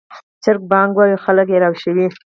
[0.43, 2.05] چرګ بانګ وايي او خلک راویښوي